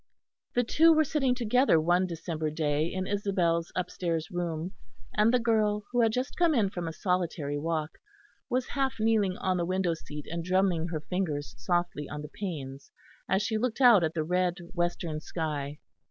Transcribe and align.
The 0.55 0.63
two 0.63 0.91
were 0.93 1.03
sitting 1.03 1.35
together 1.35 1.79
one 1.79 2.07
December 2.07 2.49
day 2.49 2.87
in 2.87 3.05
Isabel's 3.05 3.71
upstairs 3.75 4.31
room 4.31 4.73
and 5.15 5.31
the 5.31 5.37
girl, 5.37 5.85
who 5.91 6.01
had 6.01 6.11
just 6.11 6.35
come 6.35 6.55
in 6.55 6.71
from 6.71 6.87
a 6.87 6.91
solitary 6.91 7.59
walk, 7.59 7.99
was 8.49 8.69
half 8.69 8.95
kneeling 8.99 9.37
on 9.37 9.57
the 9.57 9.63
window 9.65 9.93
seat 9.93 10.25
and 10.27 10.43
drumming 10.43 10.87
her 10.87 11.01
fingers 11.01 11.53
softly 11.55 12.09
on 12.09 12.23
the 12.23 12.29
panes 12.29 12.91
as 13.29 13.43
she 13.43 13.59
looked 13.59 13.79
out 13.79 14.03
at 14.03 14.15
the 14.15 14.23
red 14.23 14.57
western 14.73 15.19
sky. 15.19 15.77